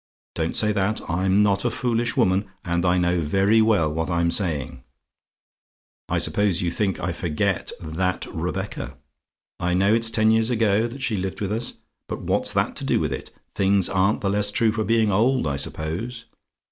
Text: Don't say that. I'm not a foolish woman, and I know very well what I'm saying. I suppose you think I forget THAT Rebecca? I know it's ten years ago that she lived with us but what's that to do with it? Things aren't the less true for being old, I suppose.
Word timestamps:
Don't 0.33 0.55
say 0.55 0.71
that. 0.71 0.99
I'm 1.07 1.43
not 1.43 1.63
a 1.63 1.69
foolish 1.69 2.17
woman, 2.17 2.45
and 2.65 2.85
I 2.87 2.97
know 2.97 3.19
very 3.21 3.61
well 3.61 3.93
what 3.93 4.09
I'm 4.09 4.31
saying. 4.31 4.83
I 6.09 6.17
suppose 6.17 6.59
you 6.59 6.71
think 6.71 6.99
I 6.99 7.11
forget 7.13 7.71
THAT 7.79 8.25
Rebecca? 8.33 8.97
I 9.59 9.75
know 9.75 9.93
it's 9.93 10.09
ten 10.09 10.31
years 10.31 10.49
ago 10.49 10.87
that 10.87 11.03
she 11.03 11.15
lived 11.17 11.39
with 11.39 11.51
us 11.51 11.73
but 12.07 12.19
what's 12.23 12.51
that 12.53 12.75
to 12.77 12.83
do 12.83 12.99
with 12.99 13.13
it? 13.13 13.29
Things 13.53 13.89
aren't 13.89 14.21
the 14.21 14.31
less 14.31 14.49
true 14.49 14.71
for 14.71 14.83
being 14.83 15.11
old, 15.11 15.45
I 15.45 15.55
suppose. 15.57 16.25